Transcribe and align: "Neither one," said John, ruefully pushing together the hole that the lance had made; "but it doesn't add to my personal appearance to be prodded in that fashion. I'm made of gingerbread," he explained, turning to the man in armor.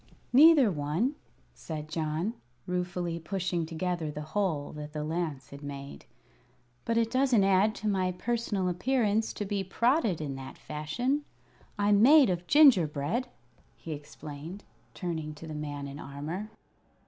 "Neither 0.33 0.71
one," 0.71 1.13
said 1.53 1.87
John, 1.87 2.33
ruefully 2.65 3.19
pushing 3.19 3.67
together 3.67 4.09
the 4.09 4.23
hole 4.33 4.71
that 4.73 4.93
the 4.93 5.03
lance 5.03 5.51
had 5.51 5.61
made; 5.61 6.05
"but 6.85 6.97
it 6.97 7.11
doesn't 7.11 7.43
add 7.43 7.75
to 7.75 7.87
my 7.87 8.11
personal 8.11 8.67
appearance 8.67 9.31
to 9.33 9.45
be 9.45 9.63
prodded 9.63 10.19
in 10.19 10.33
that 10.37 10.57
fashion. 10.57 11.23
I'm 11.77 12.01
made 12.01 12.31
of 12.31 12.47
gingerbread," 12.47 13.27
he 13.75 13.91
explained, 13.91 14.63
turning 14.95 15.35
to 15.35 15.45
the 15.45 15.53
man 15.53 15.87
in 15.87 15.99
armor. 15.99 16.49